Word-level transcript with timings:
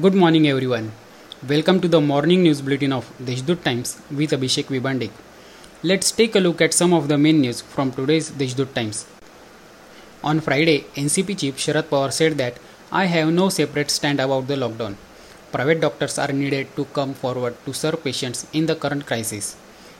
Good 0.00 0.14
morning, 0.14 0.48
everyone. 0.48 0.90
Welcome 1.46 1.78
to 1.82 1.86
the 1.86 2.00
morning 2.00 2.44
news 2.44 2.62
bulletin 2.62 2.94
of 2.94 3.08
Deshdoot 3.22 3.62
Times 3.62 4.00
with 4.10 4.30
Abhishek 4.30 4.68
Vibandik. 4.74 5.10
Let's 5.82 6.10
take 6.12 6.34
a 6.34 6.40
look 6.40 6.62
at 6.62 6.72
some 6.72 6.94
of 6.94 7.08
the 7.08 7.18
main 7.18 7.42
news 7.42 7.60
from 7.60 7.92
today's 7.92 8.30
Deshdoot 8.30 8.72
Times. 8.74 9.04
On 10.24 10.40
Friday, 10.40 10.86
NCP 10.94 11.38
chief 11.40 11.58
Sharad 11.58 11.90
Pawar 11.90 12.10
said 12.10 12.38
that 12.38 12.56
I 12.90 13.04
have 13.04 13.34
no 13.34 13.50
separate 13.50 13.90
stand 13.90 14.18
about 14.18 14.48
the 14.48 14.54
lockdown. 14.54 14.94
Private 15.52 15.82
doctors 15.82 16.16
are 16.18 16.32
needed 16.32 16.74
to 16.76 16.86
come 16.86 17.12
forward 17.12 17.62
to 17.66 17.74
serve 17.74 18.02
patients 18.02 18.46
in 18.54 18.64
the 18.64 18.76
current 18.76 19.04
crisis. 19.04 19.56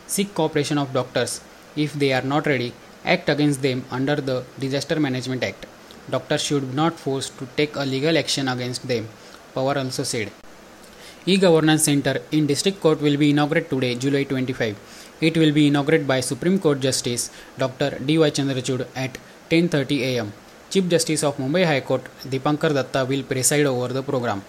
Seek 0.07 0.35
cooperation 0.35 0.79
of 0.79 0.95
doctors. 0.95 1.43
If 1.77 1.93
they 1.93 2.15
are 2.15 2.23
not 2.23 2.47
ready, 2.47 2.73
act 3.05 3.29
against 3.29 3.61
them 3.61 3.85
under 3.91 4.17
the 4.17 4.45
Disaster 4.59 4.99
Management 4.99 5.45
Act. 5.45 5.67
Doctors 6.09 6.43
should 6.43 6.73
not 6.73 6.93
be 6.93 7.03
forced 7.09 7.39
to 7.41 7.47
take 7.59 7.77
a 7.77 7.85
legal 7.85 8.17
action 8.17 8.49
against 8.49 8.89
them 8.89 9.07
Pawar 9.55 9.77
also 9.77 10.03
said. 10.03 10.31
E-Governance 11.25 11.85
Center 11.85 12.21
in 12.33 12.47
District 12.47 12.81
Court 12.81 13.01
will 13.01 13.17
be 13.17 13.31
inaugurated 13.31 13.71
today, 13.71 13.95
July 13.95 14.25
25. 14.25 14.77
It 15.21 15.37
will 15.37 15.53
be 15.53 15.69
inaugurated 15.69 16.07
by 16.07 16.19
Supreme 16.21 16.59
Court 16.59 16.81
Justice 16.81 17.31
Dr. 17.57 17.91
D.Y. 18.05 18.31
Chandrachud 18.31 18.87
at 18.97 19.19
10:30 19.51 20.01
a.m. 20.11 20.33
Chief 20.71 20.89
Justice 20.89 21.23
of 21.29 21.37
Mumbai 21.37 21.65
High 21.71 21.83
Court 21.89 22.03
Dipankar 22.33 22.73
Datta 22.79 23.05
will 23.05 23.23
preside 23.23 23.67
over 23.67 23.89
the 23.99 24.03
program. 24.03 24.43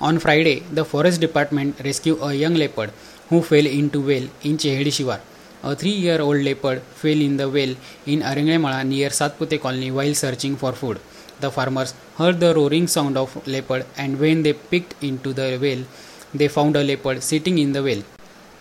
On 0.00 0.18
Friday, 0.18 0.56
the 0.78 0.84
Forest 0.84 1.20
Department 1.20 1.80
rescued 1.88 2.18
a 2.20 2.34
young 2.34 2.56
leopard 2.62 2.90
who 3.30 3.40
fell 3.40 3.66
into 3.66 4.00
well 4.10 4.26
in 4.42 4.58
Chehedi 4.58 4.92
Shivar. 4.98 5.20
A 5.62 5.74
three-year-old 5.74 6.42
leopard 6.48 6.82
fell 7.02 7.20
in 7.28 7.38
the 7.38 7.48
well 7.48 7.74
in 8.04 8.20
Arangemala 8.20 8.86
near 8.86 9.08
Satpute 9.08 9.58
colony 9.62 9.90
while 9.90 10.14
searching 10.14 10.56
for 10.56 10.72
food. 10.72 10.98
The 11.40 11.50
farmers 11.50 11.94
heard 12.18 12.40
the 12.40 12.54
roaring 12.54 12.86
sound 12.86 13.16
of 13.16 13.46
leopard 13.46 13.86
and 13.96 14.18
when 14.18 14.42
they 14.42 14.52
peeked 14.52 14.94
into 15.02 15.32
the 15.32 15.58
well, 15.60 15.84
they 16.32 16.48
found 16.48 16.76
a 16.76 16.82
leopard 16.82 17.22
sitting 17.22 17.58
in 17.58 17.72
the 17.72 17.82
well. 17.82 18.02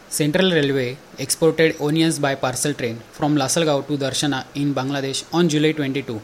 Central 0.09 0.52
Railway 0.52 0.97
exported 1.17 1.81
onions 1.81 2.19
by 2.19 2.35
parcel 2.35 2.73
train 2.73 2.99
from 3.11 3.35
Lasalgaon 3.35 3.88
to 3.88 3.97
Darshana 3.97 4.45
in 4.53 4.73
Bangladesh 4.75 5.23
on 5.33 5.49
July 5.49 5.71
22. 5.71 6.21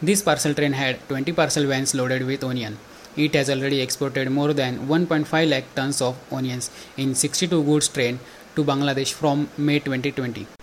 This 0.00 0.22
parcel 0.22 0.54
train 0.54 0.72
had 0.72 1.06
20 1.08 1.32
parcel 1.32 1.66
vans 1.66 1.94
loaded 1.94 2.26
with 2.26 2.44
onion. 2.44 2.78
It 3.16 3.34
has 3.34 3.50
already 3.50 3.80
exported 3.80 4.30
more 4.30 4.52
than 4.52 4.86
1.5 4.88 5.50
lakh 5.50 5.74
tons 5.74 6.00
of 6.00 6.16
onions 6.32 6.70
in 6.96 7.14
62 7.14 7.62
goods 7.62 7.88
train 7.88 8.20
to 8.54 8.64
Bangladesh 8.64 9.12
from 9.12 9.48
May 9.58 9.80
2020. 9.80 10.55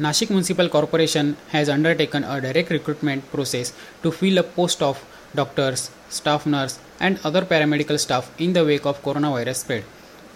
Nashik 0.00 0.30
Municipal 0.30 0.70
Corporation 0.70 1.36
has 1.50 1.68
undertaken 1.68 2.24
a 2.24 2.40
direct 2.40 2.70
recruitment 2.70 3.30
process 3.30 3.74
to 4.02 4.10
fill 4.10 4.38
a 4.38 4.42
post 4.42 4.82
of 4.82 5.04
doctors, 5.34 5.90
staff 6.08 6.46
nurse, 6.46 6.78
and 6.98 7.20
other 7.22 7.42
paramedical 7.42 8.00
staff 8.00 8.30
in 8.38 8.54
the 8.54 8.64
wake 8.64 8.86
of 8.86 9.02
coronavirus 9.02 9.56
spread. 9.56 9.84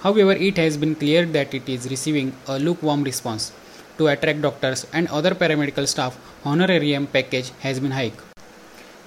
However, 0.03 0.33
it 0.33 0.59
has 0.59 0.77
been 0.77 0.95
clear 0.95 1.25
that 1.25 1.55
it 1.55 1.67
is 1.67 1.89
receiving 1.89 2.35
a 2.47 2.59
lukewarm 2.59 3.05
response. 3.05 3.53
To 3.97 4.09
attract 4.09 4.43
doctors 4.43 4.87
and 4.93 5.09
other 5.09 5.35
paramedical 5.35 5.89
staff, 5.89 6.19
honorarium 6.45 7.07
package 7.07 7.51
has 7.61 7.81
been 7.81 7.93
hiked. 7.93 8.21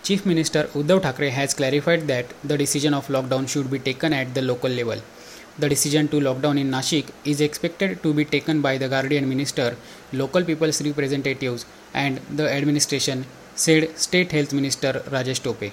Chief 0.01 0.25
Minister 0.25 0.63
Uddhav 0.73 1.03
Thackeray 1.03 1.29
has 1.29 1.53
clarified 1.53 2.07
that 2.07 2.25
the 2.43 2.57
decision 2.57 2.95
of 2.95 3.09
lockdown 3.09 3.47
should 3.47 3.69
be 3.69 3.77
taken 3.77 4.11
at 4.11 4.33
the 4.33 4.41
local 4.41 4.71
level. 4.71 4.99
The 5.59 5.69
decision 5.69 6.07
to 6.09 6.19
lock 6.19 6.41
down 6.41 6.57
in 6.59 6.69
Nashik 6.69 7.07
is 7.25 7.41
expected 7.41 8.03
to 8.03 8.13
be 8.13 8.25
taken 8.25 8.61
by 8.61 8.77
the 8.77 8.87
Guardian 8.87 9.27
Minister, 9.27 9.75
local 10.13 10.43
people's 10.43 10.81
representatives, 10.83 11.65
and 11.93 12.19
the 12.29 12.47
administration, 12.47 13.25
said 13.55 13.97
State 13.97 14.31
Health 14.31 14.53
Minister 14.53 14.93
Rajesh 15.09 15.41
Tope. 15.41 15.71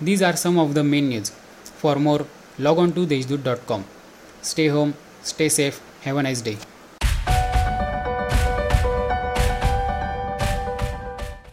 These 0.00 0.22
are 0.22 0.34
some 0.34 0.58
of 0.58 0.74
the 0.74 0.82
main 0.82 1.08
news. 1.08 1.30
For 1.82 1.96
more, 1.96 2.26
log 2.58 2.78
on 2.78 2.92
to 2.94 3.06
deshdoot.com. 3.06 3.84
Stay 4.40 4.66
home, 4.66 4.94
stay 5.22 5.48
safe, 5.48 5.80
have 6.00 6.16
a 6.16 6.22
nice 6.24 6.40
day. 6.40 6.56